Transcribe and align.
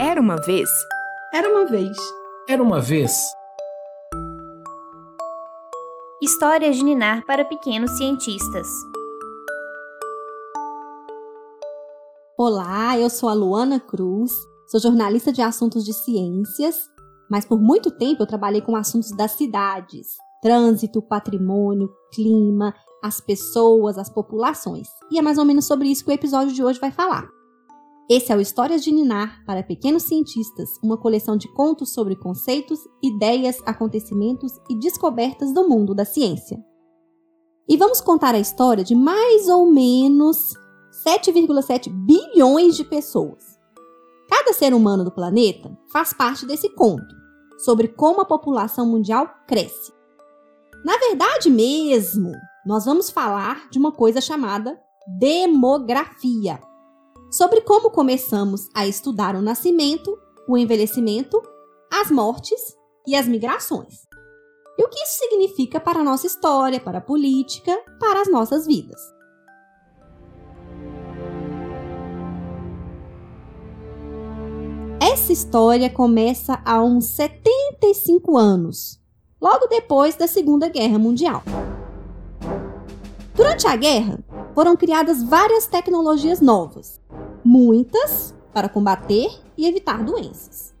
Era 0.00 0.20
uma 0.20 0.36
vez. 0.36 0.70
Era 1.34 1.50
uma 1.50 1.66
vez. 1.66 1.96
Era 2.48 2.62
uma 2.62 2.80
vez. 2.80 3.12
Histórias 6.22 6.76
de 6.76 6.84
Ninar 6.84 7.26
para 7.26 7.44
pequenos 7.44 7.90
cientistas. 7.98 8.68
Olá, 12.36 12.96
eu 12.96 13.10
sou 13.10 13.28
a 13.28 13.34
Luana 13.34 13.80
Cruz, 13.80 14.30
sou 14.68 14.78
jornalista 14.80 15.32
de 15.32 15.42
assuntos 15.42 15.84
de 15.84 15.92
ciências, 15.92 16.88
mas 17.28 17.44
por 17.44 17.60
muito 17.60 17.90
tempo 17.90 18.22
eu 18.22 18.26
trabalhei 18.26 18.60
com 18.60 18.76
assuntos 18.76 19.10
das 19.16 19.32
cidades, 19.32 20.06
trânsito, 20.40 21.02
patrimônio, 21.02 21.92
clima, 22.12 22.72
as 23.02 23.20
pessoas, 23.20 23.98
as 23.98 24.08
populações. 24.08 24.86
E 25.10 25.18
é 25.18 25.22
mais 25.22 25.38
ou 25.38 25.44
menos 25.44 25.66
sobre 25.66 25.88
isso 25.88 26.04
que 26.04 26.10
o 26.12 26.14
episódio 26.14 26.54
de 26.54 26.62
hoje 26.62 26.78
vai 26.78 26.92
falar. 26.92 27.37
Esse 28.10 28.32
é 28.32 28.36
o 28.36 28.40
Histórias 28.40 28.82
de 28.82 28.90
Ninar 28.90 29.44
para 29.44 29.62
Pequenos 29.62 30.04
Cientistas, 30.04 30.80
uma 30.82 30.96
coleção 30.96 31.36
de 31.36 31.46
contos 31.52 31.92
sobre 31.92 32.16
conceitos, 32.16 32.80
ideias, 33.02 33.58
acontecimentos 33.66 34.50
e 34.70 34.78
descobertas 34.78 35.52
do 35.52 35.68
mundo 35.68 35.94
da 35.94 36.06
ciência. 36.06 36.58
E 37.68 37.76
vamos 37.76 38.00
contar 38.00 38.34
a 38.34 38.38
história 38.38 38.82
de 38.82 38.94
mais 38.94 39.46
ou 39.48 39.70
menos 39.70 40.54
7,7 41.06 41.90
bilhões 41.90 42.78
de 42.78 42.84
pessoas. 42.84 43.44
Cada 44.30 44.54
ser 44.54 44.72
humano 44.72 45.04
do 45.04 45.12
planeta 45.12 45.78
faz 45.92 46.14
parte 46.14 46.46
desse 46.46 46.70
conto 46.70 47.14
sobre 47.58 47.88
como 47.88 48.22
a 48.22 48.24
população 48.24 48.86
mundial 48.86 49.28
cresce. 49.46 49.92
Na 50.82 50.96
verdade 50.96 51.50
mesmo, 51.50 52.32
nós 52.64 52.86
vamos 52.86 53.10
falar 53.10 53.68
de 53.68 53.78
uma 53.78 53.92
coisa 53.92 54.18
chamada 54.18 54.80
demografia 55.18 56.58
sobre 57.30 57.60
como 57.60 57.90
começamos 57.90 58.68
a 58.74 58.86
estudar 58.86 59.36
o 59.36 59.42
nascimento, 59.42 60.18
o 60.48 60.56
envelhecimento, 60.56 61.42
as 61.92 62.10
mortes 62.10 62.76
e 63.06 63.14
as 63.14 63.26
migrações. 63.26 64.06
E 64.78 64.84
o 64.84 64.88
que 64.88 64.98
isso 64.98 65.18
significa 65.18 65.80
para 65.80 66.00
a 66.00 66.04
nossa 66.04 66.26
história, 66.26 66.80
para 66.80 66.98
a 66.98 67.02
política, 67.02 67.76
para 67.98 68.20
as 68.22 68.30
nossas 68.30 68.66
vidas. 68.66 69.00
Essa 75.00 75.32
história 75.32 75.90
começa 75.90 76.62
há 76.64 76.82
uns 76.82 77.06
75 77.06 78.36
anos, 78.36 79.00
logo 79.40 79.66
depois 79.66 80.14
da 80.14 80.26
Segunda 80.26 80.68
Guerra 80.68 80.98
Mundial. 80.98 81.42
Durante 83.34 83.66
a 83.66 83.76
guerra, 83.76 84.18
foram 84.54 84.76
criadas 84.76 85.22
várias 85.22 85.66
tecnologias 85.66 86.40
novas, 86.40 86.97
muitas 87.48 88.34
para 88.52 88.68
combater 88.68 89.30
e 89.56 89.66
evitar 89.66 90.04
doenças. 90.04 90.74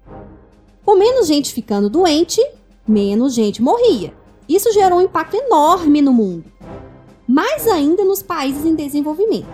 Com 0.84 0.96
menos 0.98 1.26
gente 1.26 1.50
ficando 1.50 1.88
doente, 1.88 2.46
menos 2.86 3.32
gente 3.32 3.62
morria. 3.62 4.14
Isso 4.46 4.70
gerou 4.74 4.98
um 4.98 5.02
impacto 5.02 5.34
enorme 5.34 6.02
no 6.02 6.12
mundo, 6.12 6.52
mais 7.26 7.66
ainda 7.66 8.04
nos 8.04 8.22
países 8.22 8.66
em 8.66 8.74
desenvolvimento. 8.74 9.48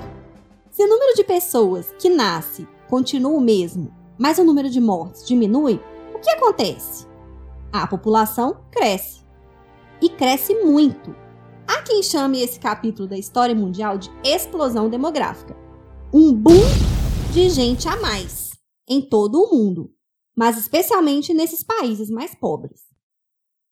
Se 0.73 0.83
o 0.83 0.89
número 0.89 1.15
de 1.15 1.23
pessoas 1.23 1.95
que 2.01 2.09
nasce 2.09 2.67
continua 2.89 3.31
o 3.31 3.41
mesmo, 3.41 3.95
mas 4.19 4.39
o 4.39 4.45
número 4.45 4.69
de 4.69 4.81
mortes 4.81 5.25
diminui, 5.25 5.81
o 6.12 6.19
que 6.19 6.31
acontece? 6.31 7.07
A 7.73 7.87
população 7.87 8.57
cresce. 8.73 9.20
E 10.03 10.09
cresce 10.09 10.53
muito. 10.65 11.15
Há 11.65 11.81
quem 11.83 12.03
chame 12.03 12.42
esse 12.42 12.59
capítulo 12.59 13.09
da 13.09 13.17
história 13.17 13.55
mundial 13.55 13.98
de 13.98 14.11
explosão 14.25 14.89
demográfica. 14.89 15.57
Um 16.12 16.33
boom 16.33 16.84
de 17.35 17.51
gente 17.51 17.89
a 17.89 17.97
mais 17.97 18.53
em 18.89 19.03
todo 19.03 19.43
o 19.43 19.51
mundo, 19.53 19.93
mas 20.37 20.57
especialmente 20.57 21.35
nesses 21.35 21.65
países 21.65 22.09
mais 22.09 22.33
pobres. 22.33 22.83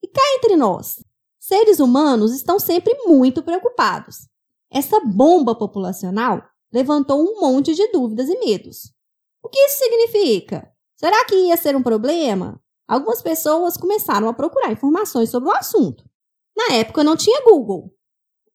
E 0.03 0.09
cá 0.09 0.21
entre 0.35 0.57
nós, 0.57 0.97
seres 1.39 1.79
humanos 1.79 2.35
estão 2.35 2.59
sempre 2.59 2.93
muito 3.07 3.41
preocupados. 3.41 4.29
Essa 4.69 4.99
bomba 4.99 5.55
populacional 5.55 6.43
levantou 6.73 7.23
um 7.23 7.41
monte 7.41 7.73
de 7.73 7.87
dúvidas 7.93 8.29
e 8.29 8.37
medos. 8.41 8.93
O 9.41 9.49
que 9.49 9.61
isso 9.61 9.79
significa? 9.79 10.69
Será 10.97 11.25
que 11.25 11.37
ia 11.37 11.57
ser 11.57 11.77
um 11.77 11.85
problema? 11.85 12.61
Algumas 12.89 13.23
pessoas 13.23 13.77
começaram 13.77 14.27
a 14.27 14.35
procurar 14.35 14.73
informações 14.73 15.31
sobre 15.31 15.49
o 15.49 15.55
assunto. 15.55 16.05
Na 16.57 16.75
época 16.75 17.05
não 17.05 17.17
tinha 17.17 17.45
Google, 17.45 17.95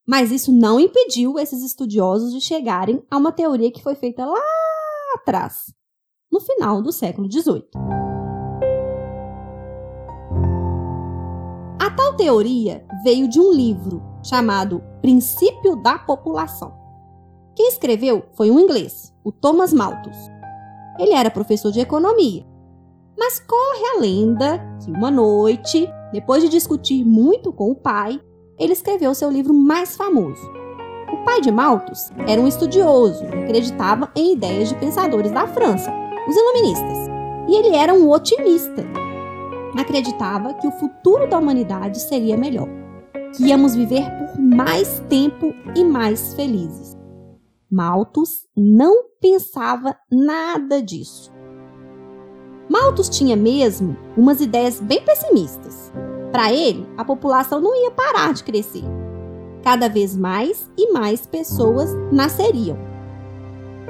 mas 0.06 0.34
isso 0.34 0.52
não 0.52 0.78
impediu 0.78 1.40
esses 1.40 1.64
estudiosos 1.64 2.34
de 2.34 2.42
chegarem 2.42 3.02
a 3.10 3.16
uma 3.16 3.31
teoria 3.31 3.72
que 3.72 3.81
foi 3.81 3.96
feita 3.96 4.26
lá 4.26 4.67
atrás, 5.18 5.74
no 6.32 6.40
final 6.40 6.82
do 6.82 6.92
século 6.92 7.30
XVIII. 7.30 7.68
A 11.80 11.92
tal 11.92 12.16
teoria 12.16 12.86
veio 13.04 13.28
de 13.28 13.40
um 13.40 13.52
livro 13.52 14.02
chamado 14.24 14.84
Princípio 15.02 15.76
da 15.76 15.98
População. 15.98 16.74
Quem 17.56 17.68
escreveu 17.70 18.24
foi 18.34 18.52
um 18.52 18.60
inglês, 18.60 19.14
o 19.24 19.32
Thomas 19.32 19.74
Malthus. 19.74 20.18
Ele 21.00 21.14
era 21.14 21.32
professor 21.32 21.72
de 21.72 21.80
economia. 21.80 22.46
Mas 23.18 23.40
corre 23.40 23.86
a 23.96 24.00
lenda 24.00 24.60
que 24.84 24.92
uma 24.92 25.10
noite, 25.10 25.90
depois 26.12 26.44
de 26.44 26.50
discutir 26.50 27.04
muito 27.04 27.52
com 27.52 27.72
o 27.72 27.76
pai, 27.76 28.22
ele 28.60 28.74
escreveu 28.74 29.14
seu 29.16 29.30
livro 29.32 29.54
mais 29.54 29.96
famoso, 29.96 30.52
o 31.12 31.18
pai 31.23 31.41
de 31.41 31.51
Malthus 31.51 32.12
era 32.28 32.40
um 32.40 32.47
estudioso 32.47 33.23
acreditava 33.47 34.12
em 34.16 34.34
ideias 34.34 34.69
de 34.69 34.75
pensadores 34.75 35.31
da 35.31 35.47
França, 35.47 35.91
os 36.28 36.35
iluministas. 36.35 36.97
E 37.47 37.56
ele 37.56 37.75
era 37.75 37.94
um 37.94 38.09
otimista. 38.09 38.84
Acreditava 39.78 40.53
que 40.56 40.68
o 40.68 40.72
futuro 40.72 41.28
da 41.28 41.38
humanidade 41.38 42.00
seria 42.01 42.35
melhor, 42.35 42.68
que 43.35 43.45
íamos 43.45 43.75
viver 43.75 44.06
por 44.18 44.40
mais 44.40 45.01
tempo 45.07 45.53
e 45.75 45.84
mais 45.84 46.34
felizes. 46.34 46.97
Malthus 47.72 48.47
não 48.56 49.06
pensava 49.22 49.95
nada 50.12 50.81
disso. 50.81 51.31
Malthus 52.69 53.07
tinha 53.07 53.35
mesmo 53.35 53.95
umas 54.18 54.41
ideias 54.41 54.79
bem 54.81 55.01
pessimistas. 55.03 55.91
Para 56.31 56.51
ele, 56.51 56.85
a 56.97 57.06
população 57.06 57.62
não 57.62 57.74
ia 57.75 57.91
parar 57.91 58.34
de 58.34 58.44
crescer 58.44 58.84
cada 59.68 59.90
vez 59.90 60.16
mais 60.16 60.72
e 60.78 60.94
mais 60.94 61.28
pessoas 61.28 61.94
nasceriam. 62.10 62.78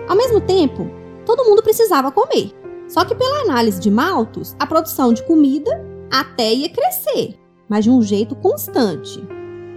Ao 0.10 0.18
mesmo 0.18 0.42
tempo, 0.42 0.90
todo 1.24 1.46
mundo 1.46 1.62
precisava 1.62 2.12
comer. 2.12 2.52
Só 2.88 3.06
que 3.06 3.14
pela 3.14 3.42
análise 3.42 3.80
de 3.80 3.92
Malthus, 3.92 4.56
a 4.58 4.66
produção 4.66 5.14
de 5.14 5.22
comida 5.22 5.86
até 6.12 6.52
ia 6.52 6.68
crescer, 6.68 7.40
mas 7.70 7.84
de 7.84 7.92
um 7.92 8.02
jeito 8.02 8.36
constante. 8.38 9.24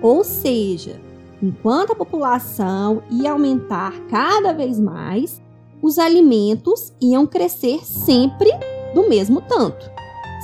Ou 0.00 0.24
seja, 0.24 0.98
enquanto 1.42 1.92
a 1.92 1.96
população 1.96 3.02
ia 3.10 3.32
aumentar 3.32 3.92
cada 4.08 4.54
vez 4.54 4.80
mais, 4.80 5.38
os 5.82 5.98
alimentos 5.98 6.94
iam 6.98 7.26
crescer 7.26 7.84
sempre 7.84 8.50
do 8.94 9.06
mesmo 9.06 9.42
tanto, 9.42 9.84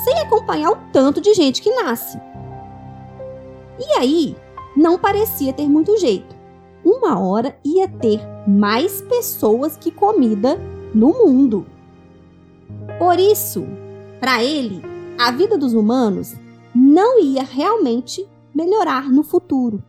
sem 0.05 0.19
acompanhar 0.19 0.73
o 0.73 0.79
tanto 0.93 1.19
de 1.19 1.33
gente 1.33 1.63
que 1.63 1.71
nasce. 1.71 2.21
E 3.81 3.99
aí, 3.99 4.37
não 4.77 4.99
parecia 4.99 5.53
ter 5.53 5.69
muito 5.69 5.97
jeito. 5.97 6.37
Uma 6.85 7.19
hora 7.19 7.59
ia 7.65 7.89
ter 7.89 8.21
mais 8.47 9.01
pessoas 9.03 9.77
que 9.77 9.91
comida 9.91 10.61
no 10.95 11.09
mundo. 11.09 11.67
Por 12.99 13.19
isso, 13.19 13.67
para 14.21 14.43
ele, 14.45 14.83
a 15.19 15.31
vida 15.31 15.59
dos 15.59 15.75
humanos 15.75 16.35
não 16.75 17.19
ia 17.19 17.43
realmente 17.43 18.29
melhorar 18.55 19.11
no 19.11 19.23
futuro. 19.23 19.83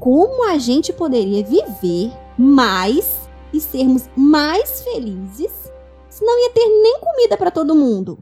Como 0.00 0.48
a 0.48 0.58
gente 0.58 0.92
poderia 0.92 1.44
viver 1.44 2.12
mais 2.38 3.28
e 3.52 3.60
sermos 3.60 4.08
mais 4.16 4.82
felizes 4.82 5.70
se 6.08 6.24
não 6.24 6.38
ia 6.42 6.50
ter 6.50 6.66
nem 6.66 6.98
comida 7.00 7.36
para 7.36 7.50
todo 7.50 7.74
mundo? 7.74 8.18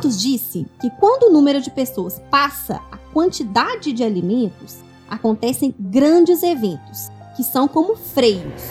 Malthus 0.00 0.18
disse 0.18 0.66
que 0.80 0.88
quando 0.98 1.24
o 1.24 1.30
número 1.30 1.60
de 1.60 1.70
pessoas 1.70 2.18
passa 2.30 2.76
a 2.90 2.96
quantidade 3.12 3.92
de 3.92 4.02
alimentos, 4.02 4.78
acontecem 5.06 5.74
grandes 5.78 6.42
eventos, 6.42 7.10
que 7.36 7.44
são 7.44 7.68
como 7.68 7.94
freios. 7.94 8.62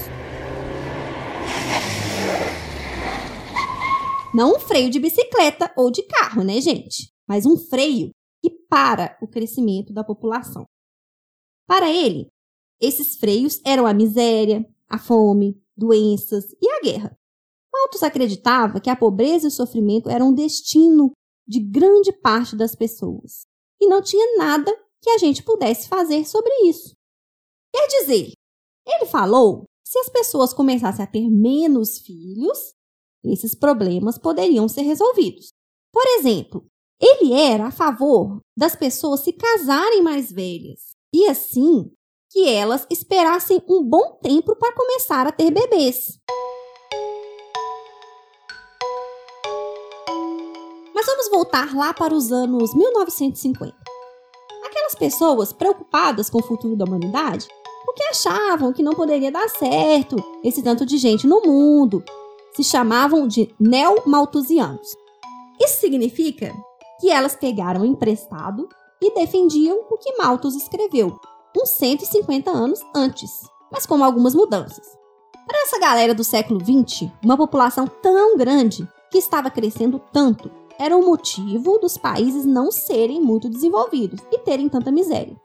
Não 4.34 4.56
um 4.56 4.60
freio 4.60 4.90
de 4.90 5.00
bicicleta 5.00 5.72
ou 5.78 5.92
de 5.92 6.02
carro, 6.02 6.44
né, 6.44 6.60
gente? 6.60 7.14
Mas 7.28 7.46
um 7.46 7.56
freio 7.58 8.10
que 8.42 8.50
para 8.68 9.16
o 9.22 9.28
crescimento 9.28 9.94
da 9.94 10.04
população. 10.04 10.66
Para 11.68 11.92
ele, 11.92 12.28
esses 12.82 13.18
freios 13.18 13.62
eram 13.64 13.86
a 13.86 13.94
miséria, 13.94 14.66
a 14.90 14.98
fome, 14.98 15.62
doenças 15.78 16.46
e 16.60 16.68
a 16.72 16.82
guerra. 16.82 17.16
Malthus 17.72 18.02
acreditava 18.02 18.82
que 18.82 18.90
a 18.90 18.96
pobreza 18.96 19.46
e 19.46 19.50
o 19.50 19.52
sofrimento 19.52 20.10
eram 20.10 20.30
um 20.30 20.34
destino 20.34 21.14
de 21.50 21.60
grande 21.60 22.14
parte 22.14 22.56
das 22.56 22.76
pessoas 22.76 23.42
e 23.82 23.88
não 23.88 24.04
tinha 24.04 24.38
nada 24.38 24.72
que 25.02 25.10
a 25.10 25.18
gente 25.18 25.42
pudesse 25.42 25.88
fazer 25.88 26.26
sobre 26.28 26.54
isso. 26.68 26.96
Quer 27.74 27.88
dizer, 27.88 28.32
ele 28.88 29.06
falou 29.08 29.66
se 29.84 29.98
as 29.98 30.10
pessoas 30.10 30.54
começassem 30.54 31.04
a 31.04 31.08
ter 31.08 31.28
menos 31.28 31.98
filhos, 31.98 32.76
esses 33.24 33.56
problemas 33.56 34.20
poderiam 34.20 34.68
ser 34.68 34.82
resolvidos. 34.82 35.52
Por 35.92 36.06
exemplo, 36.20 36.68
ele 37.02 37.34
era 37.34 37.68
a 37.68 37.72
favor 37.72 38.40
das 38.56 38.76
pessoas 38.76 39.22
se 39.22 39.34
casarem 39.34 40.04
mais 40.04 40.32
velhas 40.32 40.96
e 41.12 41.26
assim 41.26 41.90
que 42.32 42.48
elas 42.48 42.86
esperassem 42.92 43.60
um 43.68 43.84
bom 43.84 44.20
tempo 44.22 44.56
para 44.56 44.76
começar 44.76 45.26
a 45.26 45.32
ter 45.32 45.50
bebês. 45.50 46.20
Vamos 51.30 51.32
voltar 51.32 51.76
lá 51.76 51.94
para 51.94 52.14
os 52.14 52.32
anos 52.32 52.74
1950. 52.74 53.76
Aquelas 54.66 54.96
pessoas 54.96 55.54
preocupadas 55.54 56.30
com 56.30 56.40
o 56.40 56.44
futuro 56.44 56.76
da 56.76 56.86
humanidade 56.86 57.48
porque 57.86 58.04
achavam 58.04 58.74
que 58.74 58.84
não 58.84 58.94
poderia 58.94 59.32
dar 59.32 59.50
certo 59.50 60.16
esse 60.44 60.62
tanto 60.62 60.86
de 60.86 60.98
gente 60.98 61.26
no 61.26 61.42
mundo, 61.42 62.04
se 62.54 62.64
chamavam 62.64 63.28
de 63.28 63.54
neomalthusianos. 63.60 64.96
Isso 65.60 65.80
significa 65.80 66.54
que 67.00 67.10
elas 67.10 67.36
pegaram 67.36 67.86
emprestado 67.86 68.68
e 69.02 69.14
defendiam 69.14 69.80
o 69.90 69.98
que 69.98 70.18
Malthus 70.18 70.56
escreveu, 70.56 71.20
uns 71.58 71.70
150 71.70 72.52
anos 72.52 72.80
antes, 72.96 73.42
mas 73.72 73.86
com 73.86 74.04
algumas 74.04 74.36
mudanças. 74.36 74.86
Para 75.48 75.64
essa 75.64 75.80
galera 75.80 76.14
do 76.14 76.24
século 76.24 76.60
20, 76.60 77.12
uma 77.24 77.38
população 77.38 77.88
tão 77.88 78.38
grande 78.38 78.88
que 79.10 79.18
estava 79.18 79.50
crescendo 79.50 80.00
tanto 80.12 80.52
era 80.80 80.96
o 80.96 81.06
motivo 81.06 81.78
dos 81.78 81.98
países 81.98 82.46
não 82.46 82.72
serem 82.72 83.22
muito 83.22 83.50
desenvolvidos 83.50 84.22
e 84.32 84.40
terem 84.40 84.70
tanta 84.70 84.90
miséria. 84.90 85.36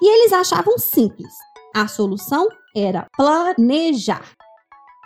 E 0.00 0.08
eles 0.08 0.32
achavam 0.32 0.78
simples. 0.78 1.34
A 1.74 1.88
solução 1.88 2.48
era 2.74 3.08
planejar, 3.16 4.30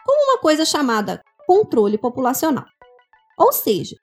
como 0.04 0.30
uma 0.30 0.38
coisa 0.38 0.66
chamada 0.66 1.22
controle 1.46 1.96
populacional. 1.96 2.66
Ou 3.38 3.52
seja, 3.52 3.96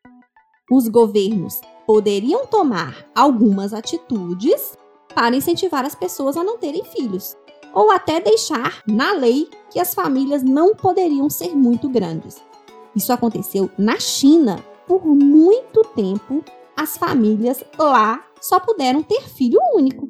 os 0.72 0.88
governos 0.88 1.62
poderiam 1.86 2.46
tomar 2.48 3.06
algumas 3.16 3.74
atitudes 3.74 4.78
para 5.14 5.36
incentivar 5.36 5.86
as 5.86 5.96
pessoas 5.96 6.38
a 6.38 6.44
não 6.44 6.58
terem 6.58 6.84
filhos, 6.84 7.38
ou 7.74 7.92
até 7.92 8.20
deixar 8.20 8.82
na 8.88 9.14
lei 9.14 9.48
que 9.70 9.80
as 9.80 9.94
famílias 9.94 10.44
não 10.44 10.76
poderiam 10.76 11.30
ser 11.30 11.56
muito 11.56 11.88
grandes. 11.88 12.42
Isso 12.96 13.14
aconteceu 13.14 13.70
na 13.78 14.00
China 14.00 14.64
por 14.90 15.06
muito 15.06 15.84
tempo, 15.96 16.44
as 16.76 16.98
famílias 16.98 17.64
lá 17.78 18.26
só 18.42 18.60
puderam 18.60 19.04
ter 19.04 19.22
filho 19.22 19.60
único. 19.76 20.10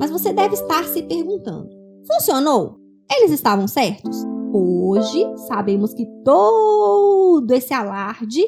Mas 0.00 0.10
você 0.10 0.32
deve 0.32 0.54
estar 0.54 0.82
se 0.82 1.04
perguntando: 1.04 1.70
funcionou? 2.12 2.76
Eles 3.08 3.30
estavam 3.30 3.68
certos? 3.68 4.16
Hoje 4.52 5.24
sabemos 5.46 5.94
que 5.94 6.04
todo 6.24 7.52
esse 7.52 7.72
alarde 7.72 8.42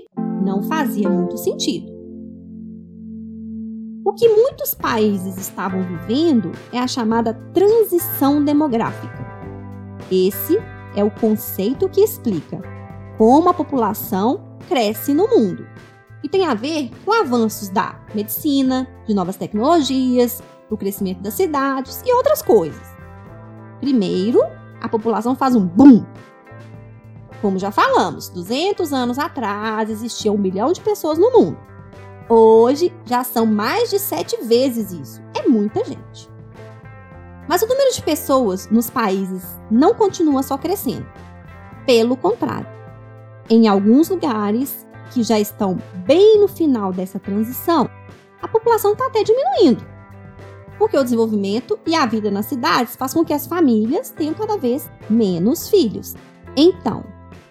não 0.44 0.64
fazia 0.64 1.08
muito 1.08 1.37
sentido. 1.37 1.94
O 4.05 4.12
que 4.12 4.29
muitos 4.29 4.75
países 4.75 5.38
estavam 5.38 5.81
vivendo 5.82 6.50
é 6.73 6.79
a 6.79 6.88
chamada 6.88 7.32
transição 7.55 8.44
demográfica. 8.44 9.25
Esse 10.11 10.58
é 10.96 11.02
o 11.02 11.11
conceito 11.11 11.88
que 11.88 12.00
explica 12.00 12.61
como 13.19 13.49
a 13.49 13.55
população 13.55 14.58
cresce 14.69 15.14
no 15.14 15.29
mundo. 15.29 15.67
E 16.23 16.29
tem 16.29 16.46
a 16.46 16.55
ver 16.55 16.91
com 17.05 17.12
avanços 17.12 17.69
da 17.69 18.00
medicina, 18.14 18.88
de 19.06 19.14
novas 19.14 19.37
tecnologias, 19.37 20.43
do 20.70 20.76
crescimento 20.76 21.20
das 21.20 21.35
cidades 21.35 22.02
e 22.05 22.12
outras 22.12 22.41
coisas. 22.41 22.94
Primeiro, 23.81 24.41
a 24.81 24.88
população 24.88 25.35
faz 25.35 25.55
um 25.55 25.67
boom. 25.67 26.05
Como 27.43 27.58
já 27.58 27.70
falamos, 27.70 28.31
200 28.31 28.93
anos 28.93 29.19
atrás 29.19 29.90
existia 29.90 30.32
um 30.32 30.38
milhão 30.38 30.73
de 30.73 30.81
pessoas 30.81 31.19
no 31.19 31.31
mundo. 31.31 31.58
Hoje 32.29 32.90
já 33.05 33.23
são 33.23 33.44
mais 33.44 33.90
de 33.90 33.99
sete 33.99 34.43
vezes 34.44 34.93
isso. 34.93 35.23
É 35.35 35.47
muita 35.47 35.85
gente. 35.85 36.34
Mas 37.55 37.62
o 37.62 37.69
número 37.69 37.95
de 37.95 38.03
pessoas 38.03 38.69
nos 38.69 38.91
países 38.91 39.45
não 39.71 39.95
continua 39.95 40.43
só 40.43 40.59
crescendo. 40.59 41.06
Pelo 41.87 42.17
contrário, 42.17 42.67
em 43.49 43.69
alguns 43.69 44.09
lugares 44.09 44.85
que 45.12 45.23
já 45.23 45.39
estão 45.39 45.79
bem 46.05 46.41
no 46.41 46.49
final 46.49 46.93
dessa 46.93 47.21
transição, 47.21 47.89
a 48.43 48.49
população 48.49 48.95
está 48.95 49.06
até 49.06 49.23
diminuindo. 49.23 49.87
Porque 50.81 50.99
o 50.99 51.05
desenvolvimento 51.05 51.79
e 51.87 51.95
a 51.95 52.05
vida 52.06 52.29
nas 52.29 52.47
cidades 52.47 52.97
faz 52.97 53.15
com 53.15 53.25
que 53.25 53.33
as 53.33 53.47
famílias 53.47 54.11
tenham 54.11 54.35
cada 54.35 54.59
vez 54.59 54.91
menos 55.09 55.69
filhos. 55.69 56.17
Então, 56.57 57.05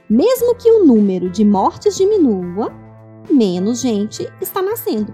mesmo 0.10 0.54
que 0.56 0.70
o 0.70 0.86
número 0.86 1.30
de 1.30 1.46
mortes 1.46 1.96
diminua, 1.96 2.74
menos 3.32 3.80
gente 3.80 4.30
está 4.42 4.62
nascendo. 4.62 5.14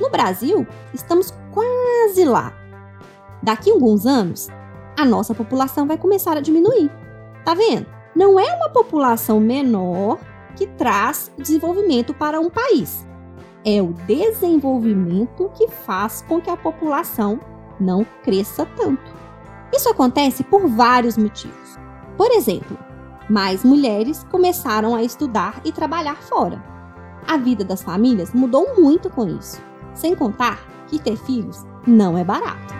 No 0.00 0.08
Brasil, 0.08 0.66
estamos 0.94 1.34
quase 1.52 2.24
lá. 2.24 2.60
Daqui 3.42 3.70
a 3.70 3.74
alguns 3.74 4.06
anos, 4.06 4.48
a 4.98 5.04
nossa 5.04 5.34
população 5.34 5.86
vai 5.86 5.96
começar 5.96 6.36
a 6.36 6.40
diminuir. 6.40 6.90
Tá 7.44 7.54
vendo? 7.54 7.86
Não 8.14 8.38
é 8.38 8.54
uma 8.54 8.68
população 8.68 9.40
menor 9.40 10.18
que 10.56 10.66
traz 10.66 11.32
desenvolvimento 11.38 12.12
para 12.12 12.40
um 12.40 12.50
país. 12.50 13.06
É 13.64 13.80
o 13.80 13.94
desenvolvimento 14.06 15.50
que 15.54 15.68
faz 15.68 16.22
com 16.28 16.40
que 16.40 16.50
a 16.50 16.56
população 16.56 17.40
não 17.78 18.06
cresça 18.22 18.66
tanto. 18.76 19.10
Isso 19.72 19.88
acontece 19.88 20.42
por 20.42 20.66
vários 20.66 21.16
motivos. 21.16 21.78
Por 22.16 22.30
exemplo, 22.32 22.76
mais 23.28 23.64
mulheres 23.64 24.26
começaram 24.30 24.94
a 24.94 25.02
estudar 25.02 25.60
e 25.64 25.72
trabalhar 25.72 26.16
fora. 26.16 26.62
A 27.26 27.36
vida 27.36 27.64
das 27.64 27.82
famílias 27.82 28.32
mudou 28.32 28.74
muito 28.76 29.08
com 29.08 29.28
isso. 29.28 29.62
Sem 29.94 30.14
contar 30.14 30.58
que 30.88 30.98
ter 30.98 31.16
filhos 31.16 31.64
não 31.86 32.18
é 32.18 32.24
barato. 32.24 32.79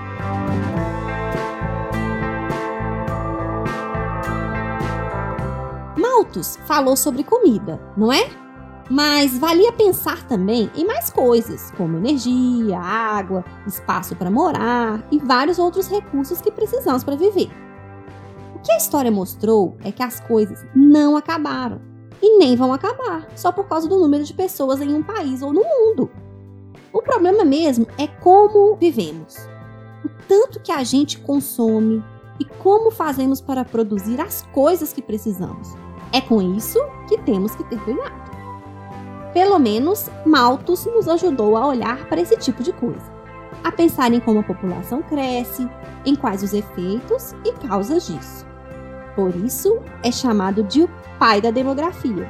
Falou 6.66 6.96
sobre 6.96 7.24
comida, 7.24 7.80
não 7.96 8.12
é? 8.12 8.28
Mas 8.90 9.38
valia 9.38 9.72
pensar 9.72 10.26
também 10.26 10.70
em 10.74 10.84
mais 10.84 11.10
coisas, 11.10 11.70
como 11.76 11.96
energia, 11.96 12.78
água, 12.78 13.44
espaço 13.66 14.16
para 14.16 14.30
morar 14.30 15.06
e 15.12 15.18
vários 15.18 15.58
outros 15.58 15.88
recursos 15.88 16.40
que 16.40 16.50
precisamos 16.50 17.04
para 17.04 17.16
viver. 17.16 17.50
O 18.54 18.58
que 18.58 18.72
a 18.72 18.76
história 18.76 19.10
mostrou 19.10 19.76
é 19.84 19.92
que 19.92 20.02
as 20.02 20.18
coisas 20.20 20.66
não 20.74 21.16
acabaram 21.16 21.80
e 22.20 22.38
nem 22.38 22.56
vão 22.56 22.72
acabar 22.72 23.26
só 23.36 23.52
por 23.52 23.68
causa 23.68 23.88
do 23.88 23.98
número 23.98 24.24
de 24.24 24.34
pessoas 24.34 24.80
em 24.80 24.92
um 24.92 25.02
país 25.02 25.40
ou 25.40 25.52
no 25.52 25.62
mundo. 25.62 26.10
O 26.92 27.00
problema 27.00 27.44
mesmo 27.44 27.86
é 27.96 28.06
como 28.06 28.76
vivemos 28.76 29.36
o 30.04 30.08
tanto 30.26 30.60
que 30.60 30.72
a 30.72 30.82
gente 30.82 31.18
consome 31.18 32.02
e 32.38 32.44
como 32.44 32.90
fazemos 32.90 33.40
para 33.40 33.64
produzir 33.64 34.20
as 34.20 34.42
coisas 34.52 34.92
que 34.92 35.02
precisamos. 35.02 35.68
É 36.12 36.20
com 36.20 36.42
isso 36.42 36.78
que 37.08 37.18
temos 37.18 37.54
que 37.54 37.64
ter 37.64 37.78
cuidado. 37.80 38.30
Pelo 39.32 39.58
menos, 39.58 40.10
Malthus 40.26 40.86
nos 40.86 41.06
ajudou 41.06 41.56
a 41.56 41.66
olhar 41.66 42.04
para 42.08 42.20
esse 42.20 42.36
tipo 42.36 42.62
de 42.62 42.72
coisa, 42.72 43.12
a 43.62 43.70
pensar 43.70 44.12
em 44.12 44.18
como 44.18 44.40
a 44.40 44.42
população 44.42 45.02
cresce, 45.02 45.68
em 46.04 46.16
quais 46.16 46.42
os 46.42 46.52
efeitos 46.52 47.32
e 47.44 47.52
causas 47.52 48.06
disso. 48.06 48.44
Por 49.14 49.34
isso, 49.36 49.78
é 50.02 50.10
chamado 50.10 50.64
de 50.64 50.82
o 50.82 50.90
pai 51.18 51.40
da 51.40 51.50
demografia, 51.52 52.28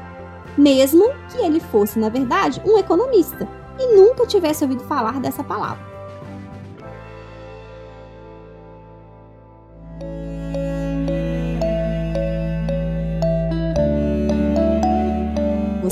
mesmo 0.58 1.04
que 1.30 1.38
ele 1.38 1.60
fosse, 1.60 1.98
na 1.98 2.08
verdade, 2.08 2.60
um 2.66 2.76
economista 2.76 3.48
e 3.78 3.96
nunca 3.96 4.26
tivesse 4.26 4.64
ouvido 4.64 4.84
falar 4.84 5.20
dessa 5.20 5.42
palavra. 5.42 5.89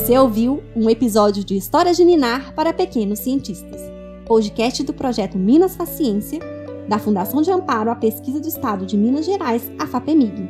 Você 0.09 0.19
ouviu 0.19 0.63
um 0.75 0.89
episódio 0.89 1.45
de 1.45 1.55
Histórias 1.55 1.95
de 1.95 2.03
Ninar 2.03 2.55
para 2.55 2.73
Pequenos 2.73 3.19
Cientistas, 3.19 3.79
podcast 4.25 4.83
do 4.83 4.95
projeto 4.95 5.37
Minas 5.37 5.77
Faciência, 5.77 6.41
da 6.89 6.99
Fundação 6.99 7.43
de 7.43 7.51
Amparo 7.51 7.91
à 7.91 7.95
Pesquisa 7.95 8.41
do 8.41 8.49
Estado 8.49 8.87
de 8.87 8.97
Minas 8.97 9.27
Gerais, 9.27 9.71
a 9.79 9.87
FAPEMIG. 9.87 10.49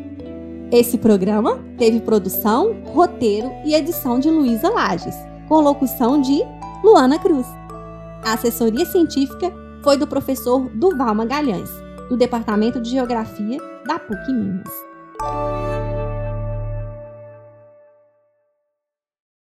Esse 0.70 0.96
programa 0.96 1.58
teve 1.76 1.98
produção, 1.98 2.84
roteiro 2.84 3.50
e 3.64 3.74
edição 3.74 4.20
de 4.20 4.30
Luísa 4.30 4.70
Lages, 4.70 5.16
com 5.48 5.60
locução 5.60 6.20
de 6.20 6.40
Luana 6.84 7.18
Cruz. 7.18 7.48
A 8.24 8.34
assessoria 8.34 8.86
científica 8.86 9.52
foi 9.82 9.96
do 9.96 10.06
professor 10.06 10.70
Duval 10.72 11.16
Magalhães, 11.16 11.68
do 12.08 12.16
Departamento 12.16 12.80
de 12.80 12.90
Geografia 12.90 13.58
da 13.84 13.98
PUC 13.98 14.32
Minas. 14.32 15.57